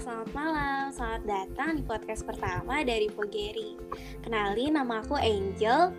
selamat 0.00 0.32
malam. 0.32 0.88
Selamat 0.88 1.22
datang 1.28 1.76
di 1.76 1.84
podcast 1.84 2.24
pertama 2.24 2.80
dari 2.80 3.12
Pogeri. 3.12 3.76
Kenalin 4.24 4.72
nama 4.80 5.04
aku 5.04 5.20
Angel 5.20 5.92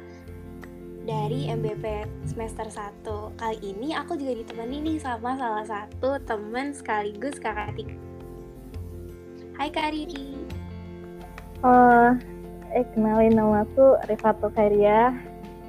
dari 1.06 1.46
MBP 1.54 2.10
semester 2.26 2.66
1. 2.74 3.06
Kali 3.38 3.60
ini 3.62 3.94
aku 3.94 4.18
juga 4.18 4.34
ditemani 4.34 4.82
nih 4.82 4.98
sama 4.98 5.38
salah 5.38 5.62
satu 5.62 6.18
teman 6.26 6.74
sekaligus 6.74 7.38
kakak 7.38 7.78
Tika. 7.78 7.94
Hai 9.62 9.70
Kak 9.70 9.94
Riri. 9.94 10.42
Oh, 11.62 12.18
eh 12.74 12.86
kenalin 12.98 13.38
nama 13.38 13.62
aku 13.62 14.02
Rifato 14.10 14.50
Kairia. 14.58 15.14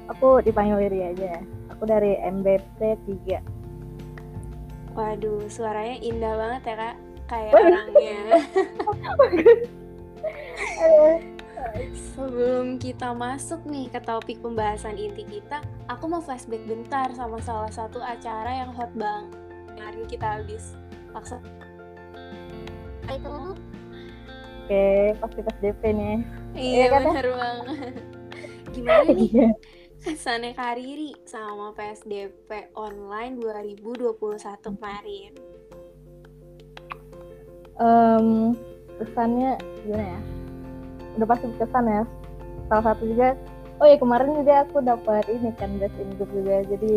Aku 0.09 0.41
dipanggil 0.41 0.89
Riri 0.89 1.13
aja. 1.13 1.45
Aku 1.77 1.85
dari 1.85 2.17
MBP 2.17 2.97
3. 3.05 4.97
Waduh, 4.97 5.45
suaranya 5.45 6.01
indah 6.01 6.33
banget 6.33 6.73
ya 6.73 6.75
kak 6.79 7.04
kayak 7.25 7.51
Oh, 7.51 7.59
iya. 7.59 7.67
orangnya. 7.67 8.19
Sebelum 12.15 12.77
kita 12.77 13.11
masuk 13.11 13.65
nih 13.65 13.89
ke 13.89 13.99
topik 13.99 14.39
pembahasan 14.39 14.95
inti 14.95 15.25
kita, 15.25 15.59
aku 15.85 16.07
mau 16.07 16.21
flashback 16.21 16.63
bentar 16.63 17.11
sama 17.11 17.37
salah 17.39 17.69
satu 17.69 17.99
acara 17.99 18.63
yang 18.63 18.71
hot 18.71 18.91
bang. 18.93 19.27
Hari 19.75 19.97
ini 19.97 20.07
kita 20.07 20.39
habis 20.39 20.73
paksa. 21.11 21.37
Itu 23.05 23.53
Oke, 24.65 24.85
pasti 25.21 25.39
pas 25.39 25.57
DP 25.59 25.81
nih. 25.93 26.17
iya 26.55 26.73
Iya 26.73 26.85
kan? 26.89 27.01
bener 27.05 27.27
banget. 27.31 27.93
Gimana 28.73 29.03
nih 29.07 29.29
Iya. 29.29 29.49
kesannya 30.01 30.51
Kariri 30.53 31.13
sama 31.23 31.69
PSDP 31.71 32.49
online 32.73 33.37
2021 33.37 34.17
kemarin? 34.63 35.31
Em, 37.75 38.55
kesannya 38.95 39.51
gimana 39.81 40.05
ya? 40.09 40.19
Udah 41.15 41.27
pasti 41.27 41.45
berkesan 41.49 41.85
ya. 41.85 42.03
Salah 42.65 42.83
satu 42.85 43.03
juga, 43.05 43.35
oh 43.77 43.85
ya 43.85 43.95
kemarin 43.95 44.31
juga 44.33 44.63
aku 44.63 44.79
dapat 44.79 45.27
ini 45.27 45.51
kan 45.53 45.75
best 45.75 45.95
in 45.95 46.09
group 46.15 46.31
juga. 46.31 46.63
Jadi 46.65 46.93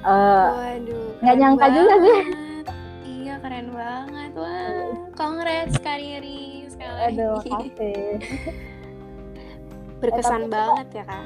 eh 0.00 0.48
Waduh, 0.48 1.06
nggak 1.20 1.36
nyangka 1.36 1.66
juga 1.70 1.94
sih. 1.98 2.16
banget. 2.16 2.66
Iya, 3.02 3.34
keren 3.38 3.68
banget. 3.70 4.30
Wah, 4.32 4.88
congrats 5.12 5.76
Kariri 5.78 6.64
sekali 6.66 7.00
aduh 7.12 7.36
makasih. 7.44 8.16
Berkesan 10.00 10.40
Eh, 10.40 10.42
tapi- 10.42 10.54
banget 10.56 10.86
ya, 10.90 11.04
Kak. 11.04 11.24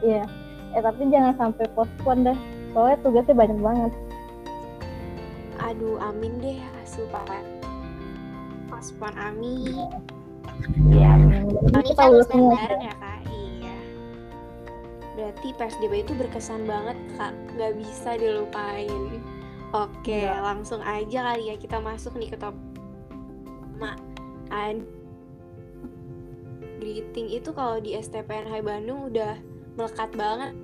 Iya. 0.00 0.22
Eh 0.70 0.80
tapi 0.80 1.02
jangan 1.08 1.34
sampai 1.34 1.66
postpone 1.74 2.22
dah. 2.22 2.38
Soalnya 2.70 2.96
tugasnya 3.02 3.34
banyak 3.34 3.58
banget. 3.58 3.92
Aduh, 5.66 5.98
amin 5.98 6.38
deh 6.38 6.58
supaya 6.84 7.42
paspon 8.66 9.10
amin. 9.12 9.90
Iya. 10.86 11.10
Soalnya 11.66 11.82
Kita 11.84 12.04
lulus 12.06 12.28
semua. 12.28 12.54
bareng 12.54 12.82
ya, 12.82 12.94
Kak. 12.94 13.18
Iya. 13.26 13.76
Berarti 15.12 15.48
PSDB 15.52 15.92
itu 16.00 16.12
berkesan 16.14 16.62
banget, 16.64 16.94
Kak. 17.14 17.34
Nggak 17.52 17.72
bisa 17.76 18.10
dilupain. 18.14 19.20
Oke, 19.72 20.22
Iya. 20.22 20.38
langsung 20.40 20.78
aja 20.80 21.18
kali 21.26 21.50
ya 21.50 21.56
kita 21.56 21.78
masuk 21.78 22.14
nih 22.14 22.30
ke 22.30 22.38
top 22.38 22.54
Ma, 23.76 23.92
an- 24.48 24.86
greeting 26.78 27.28
itu 27.28 27.50
kalau 27.50 27.76
di 27.76 27.92
STPN 27.92 28.46
Hai 28.46 28.62
Bandung 28.62 29.10
udah 29.10 29.34
melekat 29.74 30.14
banget. 30.14 30.54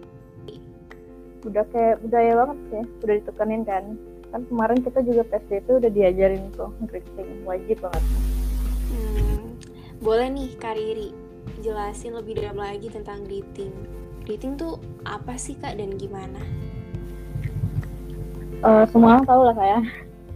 udah 1.43 1.67
kayak 1.69 1.99
budaya 1.99 2.39
banget 2.39 2.59
sih 2.71 2.83
udah 3.03 3.15
ditekenin 3.19 3.63
kan 3.67 3.85
kan 4.33 4.43
kemarin 4.49 4.81
kita 4.81 5.05
juga 5.05 5.23
PSDP 5.29 5.67
udah 5.77 5.91
diajarin 5.91 6.43
tuh 6.53 6.73
greeting 6.87 7.45
wajib 7.45 7.79
banget 7.79 8.05
Hmm, 8.89 9.57
boleh 10.01 10.29
nih 10.29 10.49
Kak 10.57 10.75
Riri 10.75 11.13
jelasin 11.61 12.13
lebih 12.13 12.37
dalam 12.37 12.57
lagi 12.57 12.87
tentang 12.87 13.25
greeting. 13.25 13.73
Greeting 14.23 14.55
tuh 14.55 14.77
apa 15.03 15.35
sih 15.35 15.55
Kak 15.55 15.75
dan 15.75 15.97
gimana? 15.97 16.39
Eh, 18.61 18.85
semua 18.89 19.17
orang 19.17 19.25
tahu 19.25 19.41
lah 19.43 19.57
saya 19.57 19.79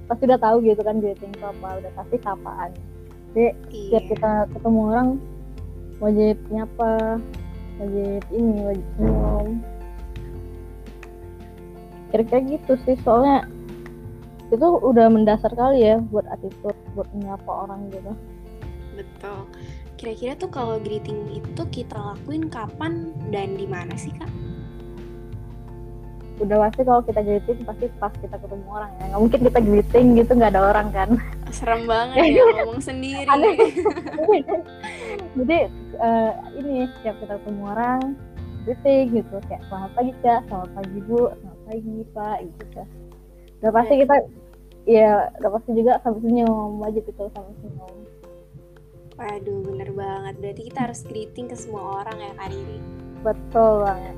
pasti 0.07 0.23
udah 0.25 0.39
tahu 0.39 0.57
gitu 0.63 0.81
kan 0.81 0.99
greeting 0.99 1.31
itu 1.31 1.43
apa 1.43 1.69
udah 1.79 1.93
pasti 1.95 2.17
sapaan 2.19 2.71
jadi 3.33 3.55
Iya. 3.69 3.87
setiap 3.91 4.05
kita 4.09 4.31
ketemu 4.55 4.81
orang 4.87 5.09
wajib 5.99 6.37
nyapa 6.47 6.91
wajib 7.77 8.23
ini 8.31 8.55
wajib 8.63 8.87
senyum 8.95 9.47
kira-kira 12.09 12.41
gitu 12.49 12.73
sih 12.83 12.97
soalnya 13.03 13.51
itu 14.57 14.69
udah 14.81 15.07
mendasar 15.13 15.53
kali 15.53 15.85
ya 15.85 16.01
buat 16.09 16.25
attitude 16.33 16.77
buat 16.97 17.09
menyapa 17.13 17.47
orang 17.47 17.93
gitu. 17.93 18.13
Betul. 18.97 19.39
Kira-kira 20.01 20.33
tuh 20.37 20.49
kalau 20.49 20.77
greeting 20.81 21.29
itu 21.33 21.63
kita 21.69 21.97
lakuin 21.97 22.49
kapan 22.49 23.13
dan 23.29 23.57
di 23.57 23.69
mana 23.69 23.93
sih 23.97 24.13
Kak? 24.17 24.29
udah 26.37 26.69
pasti 26.69 26.85
kalau 26.85 27.01
kita 27.01 27.25
greeting 27.25 27.65
pasti 27.65 27.89
pas 27.97 28.13
kita 28.13 28.37
ketemu 28.37 28.69
orang 28.69 28.93
ya. 29.01 29.05
Nggak 29.09 29.21
mungkin 29.25 29.41
kita 29.41 29.61
greeting 29.65 30.07
gitu 30.21 30.31
nggak 30.37 30.53
ada 30.53 30.63
orang 30.69 30.89
kan. 30.93 31.09
Serem 31.49 31.89
banget 31.89 32.29
ya 32.29 32.45
ngomong 32.61 32.81
sendiri. 32.85 33.25
Jadi 35.41 35.59
eh, 35.97 36.33
ini 36.61 36.85
setiap 37.01 37.17
kita 37.25 37.41
ketemu 37.41 37.63
orang 37.73 38.01
greeting 38.69 39.05
gitu. 39.17 39.37
Kayak 39.49 39.65
selamat 39.73 39.91
pagi 39.97 40.13
kak. 40.21 40.41
Selamat 40.45 40.71
pagi 40.77 40.99
bu. 41.09 41.21
Selamat 41.41 41.61
pagi 41.65 41.95
pak. 42.13 42.37
Gitu 42.45 42.65
kan 42.77 42.89
udah 43.61 43.73
pasti 43.73 43.95
kita 44.05 44.17
ya 44.87 45.35
udah 45.37 45.51
pasti 45.53 45.71
juga 45.75 45.99
sampai 46.01 46.21
senyum 46.23 46.79
wajib 46.79 47.03
itu 47.05 47.23
sampai 47.29 47.55
senyum 47.59 47.95
Waduh, 49.17 49.65
bener 49.65 49.91
banget. 49.91 50.35
Berarti 50.37 50.63
kita 50.69 50.79
harus 50.85 51.01
greeting 51.01 51.49
ke 51.49 51.57
semua 51.57 52.05
orang 52.05 52.21
ya 52.21 52.31
Kak 52.33 52.49
Riri. 52.49 52.79
betul 53.19 53.73
banget 53.83 54.17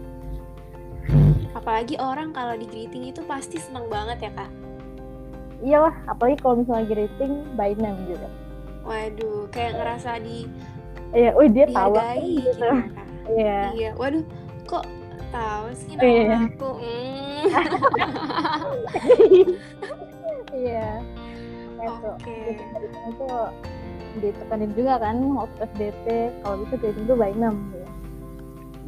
Apalagi 1.50 1.94
orang 1.96 2.30
kalau 2.30 2.52
di 2.52 2.66
greeting 2.66 3.06
itu 3.06 3.22
pasti 3.22 3.56
seneng 3.56 3.86
banget 3.86 4.18
ya 4.20 4.32
Kak. 4.34 4.50
iyalah 5.58 5.94
apalagi 6.06 6.38
kalau 6.38 6.60
misalnya 6.60 6.86
greeting 6.86 7.42
by 7.54 7.74
name 7.74 7.98
gitu 8.06 8.28
Waduh, 8.82 9.46
kayak 9.48 9.74
ngerasa 9.74 10.18
di 10.18 10.46
iya 11.10 11.30
wih 11.32 11.48
dia 11.48 11.66
tahu 11.66 11.94
gitu 11.94 12.42
gitu 12.44 12.62
ya 12.62 12.74
iya 13.34 13.58
Iya, 13.72 13.90
waduh, 13.94 14.22
kok 14.64 14.84
tahu 15.28 15.66
sih 15.74 15.94
Oh, 15.94 16.02
iya. 16.02 16.26
nama 16.28 16.46
aku? 16.48 16.70
Hmm. 16.74 17.42
itu 23.10 23.26
ditekanin 24.18 24.72
juga 24.72 24.98
kan 24.98 25.16
waktu 25.32 25.54
PSDP 25.62 26.06
kalau 26.42 26.56
bisa 26.64 26.74
greeting 26.76 27.04
itu 27.04 27.14
by 27.14 27.32
name 27.32 27.58
gitu. 27.70 27.86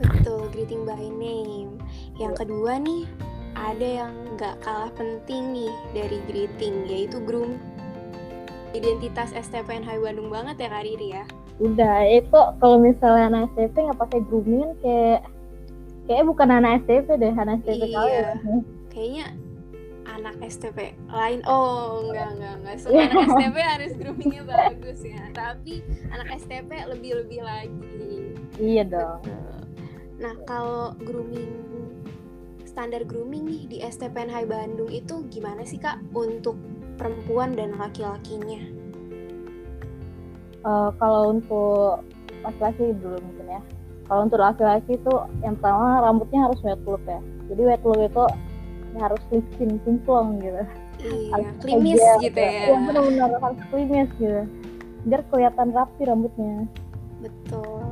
Betul, 0.00 0.41
greeting 0.50 0.82
by 0.82 0.97
name. 1.12 1.76
Yang 2.16 2.41
kedua 2.41 2.81
nih, 2.81 3.04
ada 3.53 3.84
yang 4.06 4.14
nggak 4.34 4.56
kalah 4.60 4.88
penting 4.94 5.53
nih 5.53 5.72
dari 5.92 6.19
greeting, 6.25 6.88
yaitu 6.88 7.20
groom. 7.20 7.60
Identitas 8.70 9.34
STPN 9.34 9.82
Hai 9.82 9.98
Bandung 9.98 10.31
banget 10.31 10.56
ya 10.56 10.69
Kak 10.69 10.84
Riri 10.84 11.08
ya. 11.12 11.25
udah 11.60 12.08
itu 12.08 12.41
kalau 12.56 12.81
misalnya 12.81 13.28
anak 13.28 13.52
STP 13.52 13.84
nggak 13.84 14.00
pakai 14.00 14.20
grooming 14.25 14.72
kayak 14.81 15.20
kayak 16.08 16.25
bukan 16.25 16.48
anak 16.48 16.81
STP 16.81 17.20
deh 17.20 17.34
anak 17.37 17.60
STP 17.60 17.84
kali 17.84 18.08
Iya. 18.08 18.16
ya. 18.16 18.32
Kayaknya 18.88 19.25
anak 20.20 20.36
STP 20.44 20.92
lain, 21.08 21.41
oh 21.48 22.04
enggak 22.04 22.36
enggak 22.36 22.54
enggak 22.60 22.76
semua 22.76 23.03
anak 23.08 23.26
STP 23.32 23.56
harus 23.58 23.92
groomingnya 23.97 24.42
bagus 24.44 25.00
ya. 25.00 25.22
Tapi 25.32 25.75
anak 26.12 26.28
STP 26.36 26.70
lebih-lebih 26.92 27.41
lagi. 27.41 28.12
iya 28.60 28.84
dong 28.84 29.25
Betul. 29.25 29.56
Nah, 30.20 30.34
kalau 30.44 30.92
grooming 31.00 31.53
standar 32.69 33.03
grooming 33.08 33.48
nih 33.48 33.62
di 33.66 33.76
STPN 33.81 34.28
Hai 34.28 34.44
Bandung 34.44 34.93
itu 34.93 35.25
gimana 35.32 35.64
sih 35.64 35.81
Kak 35.81 35.96
untuk 36.12 36.61
perempuan 37.00 37.56
dan 37.56 37.81
laki-lakinya? 37.81 38.81
Eh, 40.61 40.90
kalau 41.00 41.32
untuk 41.32 42.05
laki-laki 42.44 42.93
dulu 43.00 43.17
mungkin 43.25 43.46
ya 43.49 43.61
kalau 44.05 44.28
untuk 44.28 44.40
laki-laki 44.44 44.96
itu 44.96 45.14
yang 45.40 45.56
pertama 45.56 46.05
rambutnya 46.05 46.40
harus 46.44 46.61
wet 46.61 46.81
look 46.84 47.00
ya 47.08 47.20
jadi 47.52 47.62
wet 47.64 47.82
look 47.84 48.00
itu 48.00 48.25
harus 48.98 49.22
licin 49.31 49.78
kinclong 49.87 50.40
gitu 50.42 50.62
Iya, 51.00 51.32
Harus 51.32 51.48
klimis 51.64 51.96
aja, 51.96 52.20
gitu 52.20 52.37
ya. 52.37 52.52
Iya 52.52 52.76
benar-benar 52.84 53.31
harus 53.40 53.60
klimis 53.72 54.08
gitu 54.20 54.42
biar 55.00 55.22
kelihatan 55.32 55.69
rapi 55.72 56.02
rambutnya 56.04 56.69
Betul. 57.25 57.84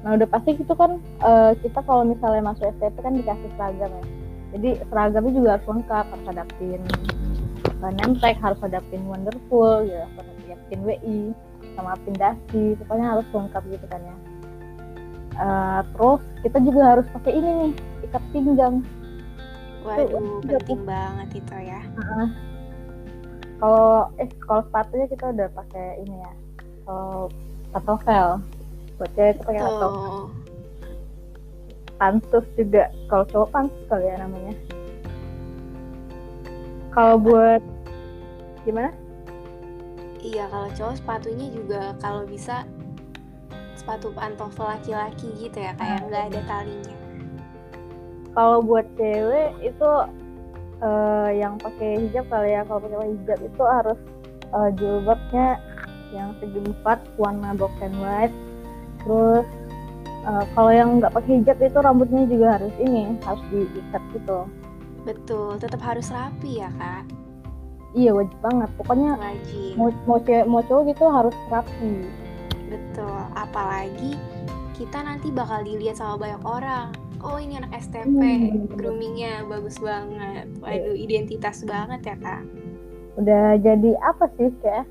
Nah 0.00 0.10
udah 0.16 0.28
pasti 0.28 0.56
gitu 0.56 0.72
kan 0.76 1.00
eh, 1.00 1.52
kita 1.60 1.80
kalau 1.84 2.04
misalnya 2.04 2.52
masuk 2.52 2.68
STP 2.76 2.96
kan 3.00 3.12
dikasih 3.16 3.50
seragam 3.56 3.92
ya. 3.92 4.04
Jadi 4.54 4.70
seragamnya 4.86 5.32
juga 5.34 5.48
harus 5.58 5.66
lengkap, 5.66 6.04
harus 6.14 6.26
hadapin 6.30 6.80
uh, 7.82 7.90
Nemtek, 7.90 8.36
harus 8.38 8.58
hadapin 8.62 9.02
Wonderful, 9.10 9.82
ya, 9.82 10.06
harus 10.14 10.30
hadapin 10.46 10.80
WI, 10.86 11.20
sama 11.74 11.98
pindasi, 12.06 12.78
pokoknya 12.78 13.06
harus 13.18 13.26
lengkap 13.34 13.62
gitu 13.66 13.86
kan 13.90 14.00
ya. 14.00 14.16
Eh, 15.34 15.80
terus 15.98 16.22
kita 16.46 16.58
juga 16.62 16.82
harus 16.94 17.06
pakai 17.10 17.32
ini 17.34 17.50
nih, 17.50 17.72
ikat 18.06 18.22
pinggang. 18.30 18.86
Waduh, 19.84 20.08
Tuh, 20.08 20.58
penting 20.64 20.82
banget 20.88 21.28
itu 21.44 21.56
ya. 21.60 21.80
kalau 23.62 24.10
eh 24.18 24.28
kalau 24.44 24.60
sepatunya 24.66 25.06
kita 25.08 25.30
udah 25.30 25.48
pakai 25.54 26.02
ini 26.02 26.16
ya 26.20 26.32
kalau 26.84 27.30
patovel 27.70 28.28
buat 28.98 29.10
cewek 29.14 29.38
itu 29.38 29.40
pakai 29.46 29.62
patovel 29.62 30.28
pantus 31.98 32.46
juga. 32.58 32.90
Kalau 33.08 33.24
cowok 33.30 33.48
pantus 33.54 33.82
kali 33.88 34.06
ya 34.10 34.16
namanya. 34.18 34.54
Kalau 36.92 37.16
buat 37.18 37.62
gimana? 38.62 38.90
Iya, 40.24 40.48
kalau 40.48 40.68
cowok 40.72 40.94
sepatunya 41.00 41.46
juga 41.52 41.82
kalau 42.00 42.24
bisa 42.24 42.64
sepatu 43.76 44.08
pantofel 44.14 44.64
laki-laki 44.64 45.28
gitu 45.36 45.58
ya, 45.60 45.76
kayak 45.76 46.08
nggak 46.08 46.24
ada 46.32 46.40
talinya. 46.48 46.96
Kalau 48.34 48.58
buat 48.60 48.84
cewek 48.98 49.54
itu 49.62 49.90
eh, 50.82 51.30
yang 51.38 51.56
pakai 51.62 52.02
hijab 52.06 52.26
kali 52.28 52.52
ya. 52.52 52.66
Kalau 52.66 52.80
pakai 52.82 53.14
hijab 53.14 53.38
itu 53.40 53.62
harus 53.62 53.98
eh, 54.50 54.70
jilbabnya 54.76 55.48
yang 56.14 56.34
segi 56.38 56.60
empat 56.62 56.98
warna 57.16 57.54
black 57.54 57.74
and 57.80 57.96
white. 58.02 58.34
Terus 59.06 59.46
eh, 60.26 60.44
kalau 60.52 60.72
yang 60.74 60.98
nggak 60.98 61.14
pakai 61.14 61.40
hijab 61.40 61.58
itu 61.62 61.78
rambutnya 61.78 62.22
juga 62.26 62.58
harus 62.60 62.74
ini 62.82 63.14
harus 63.22 63.44
diikat 63.48 64.02
gitu. 64.12 64.38
Betul, 65.04 65.60
tetap 65.60 65.84
harus 65.84 66.08
rapi 66.08 66.64
ya 66.64 66.72
kak, 66.80 67.04
iya 67.92 68.10
wajib 68.10 68.40
banget. 68.40 68.72
Pokoknya 68.80 69.20
wajib. 69.20 69.72
mau 69.76 69.88
mau 70.08 70.18
cewek 70.18 70.46
mau 70.48 70.62
cowok 70.64 70.82
gitu 70.90 71.04
harus 71.12 71.36
rapi. 71.52 72.08
Betul, 72.72 73.20
apalagi 73.36 74.16
kita 74.74 75.04
nanti 75.04 75.30
bakal 75.30 75.62
dilihat 75.62 76.00
sama 76.00 76.18
banyak 76.18 76.42
orang. 76.42 76.88
Oh 77.24 77.36
ini 77.36 77.56
anak 77.56 77.72
STP, 77.80 78.04
Hmm. 78.04 78.68
groomingnya 78.70 79.42
bagus 79.44 79.80
banget. 79.80 80.44
Waduh, 80.60 80.92
identitas 80.94 81.64
banget 81.64 82.00
ya 82.04 82.16
kak. 82.16 82.42
udah 83.14 83.54
jadi 83.56 83.94
apa 84.02 84.26
sih 84.34 84.50
kayak 84.58 84.90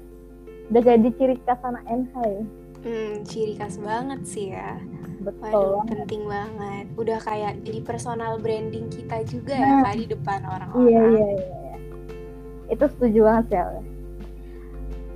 udah 0.69 0.81
jadi 0.81 1.07
ciri 1.13 1.35
khas 1.44 1.59
anak 1.62 1.83
NH 1.85 2.13
ya 2.24 2.44
Hmm, 2.81 3.13
ciri 3.21 3.53
khas 3.53 3.75
banget 3.77 4.24
sih 4.24 4.47
ya. 4.50 4.80
betul 5.19 5.51
Waduh, 5.51 5.83
penting 5.85 6.24
banget. 6.24 6.85
Udah 6.95 7.19
kayak 7.19 7.59
jadi 7.62 7.80
personal 7.80 8.39
branding 8.39 8.88
kita 8.88 9.24
juga 9.24 9.53
ya 9.53 9.71
Nah. 9.74 9.83
kak 9.83 9.95
di 9.97 10.06
depan 10.07 10.39
orang-orang. 10.41 10.88
iya 10.88 11.01
iya 11.03 11.27
iya 11.30 11.47
iya. 11.59 11.75
itu 12.69 12.85
setuju 12.89 13.19
banget 13.21 13.45
Ale. 13.53 13.80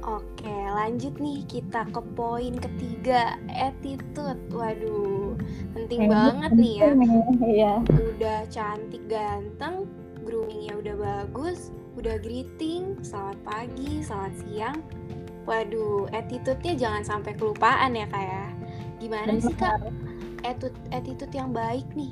Oke, 0.08 0.48
lanjut 0.70 1.14
nih 1.18 1.44
kita 1.46 1.84
ke 1.86 2.02
poin 2.14 2.56
ketiga, 2.56 3.36
attitude. 3.50 4.40
Waduh, 4.50 5.36
penting 5.78 6.10
banget 6.10 6.52
nih 6.58 6.74
ya. 6.74 6.90
Iya. 7.58 7.74
Udah 7.86 8.40
cantik 8.50 9.04
ganteng, 9.06 9.86
groomingnya 10.26 10.74
udah 10.82 10.96
bagus, 10.98 11.70
udah 11.94 12.18
greeting, 12.18 12.98
selamat 13.06 13.38
pagi, 13.46 14.02
selamat 14.02 14.34
siang. 14.42 14.78
Waduh, 15.46 16.12
attitude-nya 16.12 16.74
jangan 16.76 17.04
sampai 17.06 17.32
kelupaan 17.38 17.96
ya 17.96 18.10
kak 18.10 18.26
ya. 18.26 18.46
Gimana 18.98 19.38
sih 19.40 19.56
kak 19.56 19.80
attitude, 20.44 20.76
attitude 20.92 21.32
yang 21.32 21.54
baik 21.54 21.86
nih? 21.94 22.12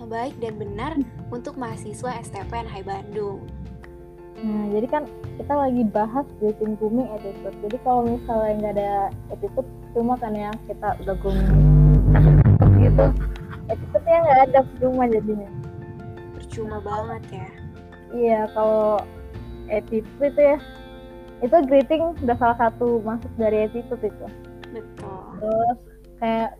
Yang 0.00 0.08
baik 0.10 0.34
dan 0.42 0.54
benar 0.58 0.92
untuk 1.30 1.54
mahasiswa 1.54 2.18
STPN 2.24 2.66
Hai 2.66 2.82
Bandung. 2.82 3.46
Nah, 4.42 4.66
jadi 4.74 4.86
kan 4.90 5.02
kita 5.38 5.54
lagi 5.54 5.82
bahas 5.94 6.26
dating 6.42 6.74
grooming 6.82 7.06
attitude. 7.14 7.54
Jadi 7.62 7.76
kalau 7.86 8.02
misalnya 8.02 8.52
nggak 8.58 8.74
ada 8.74 8.92
attitude, 9.30 9.70
cuma 9.94 10.18
kan 10.18 10.34
ya 10.34 10.50
kita 10.66 10.98
udah 11.06 11.14
grooming 11.22 11.73
gitu. 12.94 13.06
Attitude-nya 13.70 14.18
nggak 14.22 14.40
ada 14.50 14.60
cuma 14.78 15.04
jadinya. 15.10 15.50
Percuma 16.38 16.78
banget 16.84 17.22
ya. 17.32 17.48
Iya, 18.14 18.40
kalau 18.54 19.02
attitude 19.66 20.30
itu 20.30 20.40
ya, 20.40 20.58
itu 21.42 21.56
greeting 21.66 22.14
udah 22.22 22.36
salah 22.38 22.56
satu 22.60 23.02
masuk 23.02 23.30
dari 23.34 23.66
attitude 23.66 24.04
itu. 24.06 24.26
Betul. 24.70 25.22
Terus 25.42 25.78
kayak 26.22 26.50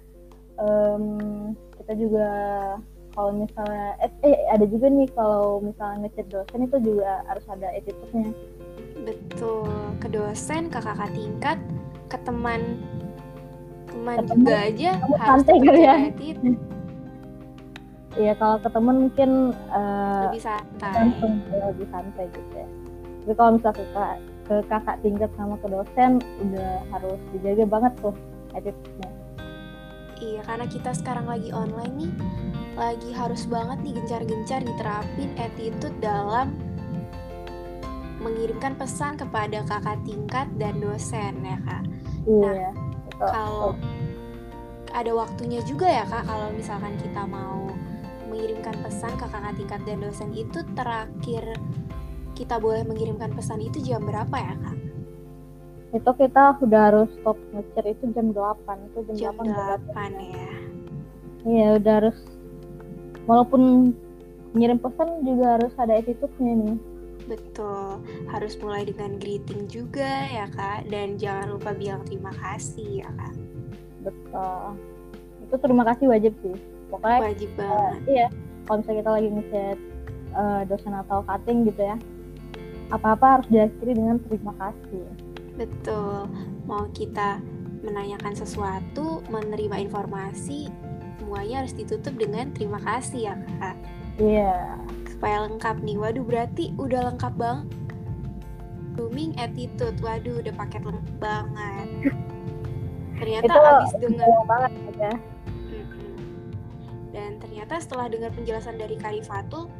em, 0.58 1.04
kita 1.78 1.92
juga 1.94 2.28
kalau 3.14 3.30
misalnya 3.30 3.94
eh, 4.02 4.10
eh, 4.26 4.38
ada 4.50 4.66
juga 4.66 4.90
nih 4.90 5.06
kalau 5.14 5.62
misalnya 5.62 6.10
ngechat 6.10 6.26
dosen 6.34 6.66
itu 6.66 6.76
juga 6.82 7.22
harus 7.30 7.46
ada 7.46 7.68
attitude-nya. 7.70 8.34
Betul, 9.04 9.70
ke 10.00 10.08
dosen, 10.08 10.72
ke 10.72 10.80
kakak 10.80 11.12
tingkat, 11.12 11.58
ke 12.08 12.16
teman 12.24 12.80
teman 13.94 14.16
Ke 14.18 14.34
juga 14.34 14.56
aja 14.58 14.90
harus 14.98 15.22
santai 15.22 15.56
kali 15.62 15.82
ya. 15.86 15.96
Iya 18.14 18.32
kalau 18.38 18.56
ke 18.62 18.68
temen 18.70 18.96
mungkin 19.10 19.30
eh, 19.54 20.22
lebih 20.30 20.42
santai. 20.42 20.94
langsung 20.94 21.32
ya, 21.50 21.64
lebih 21.70 21.86
santai 21.90 22.24
gitu 22.30 22.52
ya. 22.54 22.66
Tapi 23.24 23.32
kalau 23.34 23.50
misalnya 23.56 23.82
ke, 23.82 24.04
ke 24.44 24.54
kakak 24.68 24.96
tingkat 25.02 25.30
sama 25.34 25.54
ke 25.58 25.66
dosen 25.66 26.10
udah 26.42 26.72
harus 26.94 27.20
dijaga 27.34 27.64
banget 27.66 27.92
tuh 27.98 28.14
attitude-nya. 28.54 29.10
Iya, 30.22 30.40
karena 30.46 30.66
kita 30.70 30.90
sekarang 30.94 31.26
lagi 31.26 31.50
online 31.50 31.94
nih, 32.06 32.12
lagi 32.78 33.10
harus 33.12 33.50
banget 33.50 33.82
nih 33.82 33.92
gencar-gencar 33.98 34.60
diterapin 34.62 35.30
attitude 35.36 35.96
dalam 35.98 36.54
mengirimkan 38.22 38.72
pesan 38.78 39.20
kepada 39.20 39.60
kakak 39.68 40.00
tingkat 40.06 40.48
dan 40.56 40.80
dosen 40.80 41.44
ya 41.44 41.58
kak. 41.66 41.82
Iya. 42.24 42.72
betul. 42.72 42.83
Kalau 43.18 43.74
ada 44.94 45.12
waktunya 45.14 45.60
juga 45.66 45.90
ya 45.90 46.04
kak, 46.06 46.24
kalau 46.26 46.48
misalkan 46.54 46.94
kita 46.98 47.22
mau 47.26 47.70
mengirimkan 48.30 48.74
pesan 48.82 49.14
ke 49.18 49.26
kakak 49.30 49.54
tingkat 49.58 49.80
dan 49.86 49.98
dosen 50.02 50.30
itu 50.34 50.62
terakhir 50.74 51.54
kita 52.34 52.58
boleh 52.58 52.82
mengirimkan 52.82 53.30
pesan 53.34 53.62
itu 53.62 53.78
jam 53.82 54.02
berapa 54.02 54.34
ya 54.34 54.54
kak? 54.58 54.74
itu 55.94 56.10
kita 56.18 56.58
udah 56.58 56.80
harus 56.90 57.10
stop 57.22 57.38
ngechat 57.54 57.86
itu 57.86 58.04
jam 58.18 58.34
8 58.34 58.90
itu 58.90 58.98
jam, 59.14 59.38
Jam 59.38 59.46
8 59.46 59.46
udah 59.46 59.66
8 59.94 60.10
ya. 60.18 60.50
Iya 61.46 61.66
udah 61.78 61.94
harus 62.02 62.18
walaupun 63.30 63.94
ngirim 64.58 64.78
pesan 64.82 65.22
juga 65.22 65.46
harus 65.58 65.72
ada 65.78 65.94
attitude-nya 65.94 66.52
nih. 66.66 66.78
Betul, 67.24 68.04
harus 68.28 68.54
mulai 68.60 68.84
dengan 68.84 69.16
greeting 69.16 69.64
juga 69.68 70.28
ya 70.28 70.44
kak, 70.52 70.92
dan 70.92 71.16
jangan 71.16 71.56
lupa 71.56 71.72
bilang 71.72 72.04
terima 72.04 72.30
kasih 72.36 73.04
ya 73.04 73.08
kak. 73.16 73.34
Betul. 74.04 74.76
Itu 75.48 75.54
terima 75.56 75.84
kasih 75.88 76.06
wajib 76.12 76.32
sih. 76.44 76.56
Pokoknya 76.92 77.18
Wajib 77.32 77.50
banget. 77.56 77.94
iya 78.06 78.26
kalau 78.68 78.76
misalnya 78.80 78.98
kita 79.00 79.10
lagi 79.12 79.28
ngechat 79.32 79.78
eh, 80.34 80.60
dosen 80.68 80.94
atau 80.94 81.18
cutting 81.24 81.58
gitu 81.68 81.80
ya. 81.80 81.96
Apa-apa 82.92 83.40
harus 83.40 83.48
diakhiri 83.48 83.92
dengan 83.96 84.20
terima 84.28 84.52
kasih. 84.60 85.04
Betul, 85.56 86.28
mau 86.68 86.84
kita 86.92 87.40
menanyakan 87.84 88.36
sesuatu, 88.36 89.24
menerima 89.32 89.80
informasi, 89.88 90.68
semuanya 91.20 91.64
harus 91.64 91.72
ditutup 91.72 92.12
dengan 92.16 92.52
terima 92.52 92.80
kasih 92.84 93.32
ya 93.32 93.34
kak. 93.60 93.76
Iya. 94.20 94.76
Supaya 95.14 95.46
lengkap 95.46 95.78
nih, 95.86 95.94
waduh 95.94 96.26
berarti 96.26 96.74
udah 96.74 97.14
lengkap 97.14 97.32
bang. 97.38 97.70
Grooming 98.98 99.38
attitude, 99.38 99.94
waduh 100.02 100.42
udah 100.42 100.54
paket 100.58 100.82
lengkap 100.82 101.16
banget. 101.22 101.88
Ternyata 103.14 103.46
Itu 103.46 103.58
abis 103.62 103.92
dengar 104.02 104.28
banget 104.50 104.72
ya. 104.98 105.14
Dan 107.14 107.38
ternyata 107.38 107.78
setelah 107.78 108.10
dengar 108.10 108.34
penjelasan 108.34 108.74
dari 108.74 108.98
Karifatul, 108.98 109.70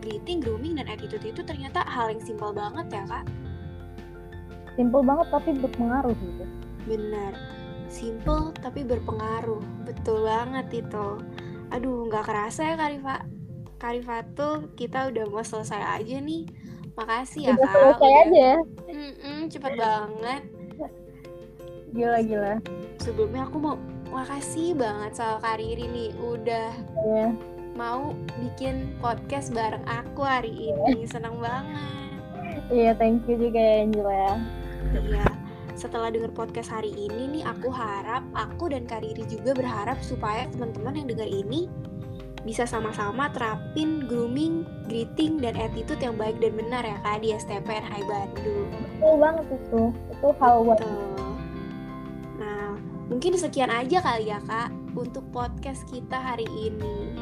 greeting, 0.00 0.40
grooming, 0.40 0.80
dan 0.80 0.88
attitude 0.88 1.20
itu 1.28 1.44
ternyata 1.44 1.84
hal 1.84 2.08
yang 2.08 2.24
simpel 2.24 2.56
banget 2.56 2.88
ya 2.88 3.04
kak. 3.04 3.28
Simple 4.80 5.04
banget 5.04 5.28
tapi 5.28 5.50
berpengaruh 5.60 6.16
gitu. 6.16 6.44
Bener, 6.88 7.36
simple 7.92 8.56
tapi 8.64 8.80
berpengaruh. 8.80 9.60
Betul 9.84 10.24
banget 10.24 10.88
itu. 10.88 11.20
Aduh, 11.68 12.08
nggak 12.08 12.24
kerasa 12.24 12.72
ya 12.72 12.74
Karifa. 12.80 13.28
Karifatul, 13.78 14.74
kita 14.74 15.08
udah 15.08 15.24
mau 15.26 15.40
selesai 15.40 16.02
aja 16.02 16.16
nih. 16.18 16.44
Makasih 16.92 17.40
ya 17.46 17.54
Udah 17.54 17.62
kak. 17.62 17.72
selesai 17.72 17.94
Udah- 18.02 18.20
aja 18.20 18.40
ya. 18.42 18.56
Mm-mm, 18.90 19.38
cepet 19.48 19.72
banget. 19.78 20.42
Gila-gila. 21.88 22.54
Sebelumnya 22.98 23.42
aku 23.46 23.56
mau 23.56 23.76
makasih 24.08 24.74
banget 24.74 25.14
sama 25.14 25.38
Kak 25.38 25.56
Riri 25.56 25.86
nih 25.86 26.10
udah 26.18 26.68
Iya. 26.98 27.26
mau 27.72 28.12
bikin 28.36 28.98
podcast 28.98 29.54
bareng 29.54 29.84
aku 29.86 30.20
hari 30.20 30.74
ini. 30.74 31.06
Seneng 31.06 31.38
banget. 31.38 32.18
Iya, 32.68 32.92
thank 32.92 33.24
you 33.24 33.38
juga 33.38 33.56
ya 33.56 33.74
Angela 33.86 34.12
ya. 34.12 34.34
Iya. 34.98 35.26
Setelah 35.72 36.10
denger 36.10 36.34
podcast 36.34 36.74
hari 36.74 36.90
ini 36.90 37.38
nih, 37.38 37.42
aku 37.46 37.70
harap 37.70 38.26
aku 38.34 38.66
dan 38.68 38.82
Kak 38.84 39.00
Riri 39.00 39.22
juga 39.24 39.54
berharap 39.54 40.02
supaya 40.02 40.50
teman-teman 40.50 40.98
yang 40.98 41.06
denger 41.06 41.30
ini 41.30 41.70
bisa 42.42 42.64
sama-sama 42.64 43.30
terapin 43.34 44.06
grooming, 44.06 44.62
greeting, 44.86 45.38
dan 45.42 45.54
attitude 45.58 46.00
yang 46.02 46.14
baik 46.14 46.38
dan 46.38 46.54
benar 46.54 46.82
ya 46.86 46.96
kak 47.02 47.22
di 47.22 47.34
STPN 47.34 47.84
Hai 47.84 48.02
Bandung. 48.06 48.68
Betul 48.70 49.14
banget 49.18 49.46
itu. 49.54 49.82
Itu 50.14 50.28
hal. 50.38 50.56
Betul. 50.62 51.06
Nah, 52.38 52.68
mungkin 53.10 53.32
sekian 53.38 53.70
aja 53.70 53.98
kali 54.02 54.30
ya 54.30 54.38
kak 54.46 54.70
untuk 54.94 55.24
podcast 55.34 55.86
kita 55.90 56.18
hari 56.18 56.46
ini. 56.54 57.14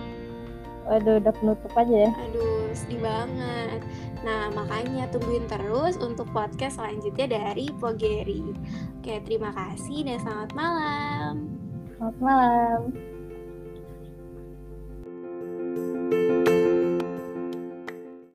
Waduh, 0.86 1.18
udah 1.18 1.34
penutup 1.34 1.72
aja 1.74 1.96
ya. 2.06 2.12
Aduh, 2.30 2.70
sedih 2.70 3.02
banget. 3.02 3.82
Nah, 4.22 4.54
makanya 4.54 5.10
tungguin 5.10 5.50
terus 5.50 5.98
untuk 5.98 6.30
podcast 6.30 6.78
selanjutnya 6.78 7.26
dari 7.42 7.66
Pogeri. 7.74 8.54
Oke, 9.02 9.18
terima 9.26 9.50
kasih 9.50 10.06
dan 10.06 10.22
selamat 10.22 10.50
malam. 10.54 11.34
Selamat 11.98 12.16
malam. 12.22 13.15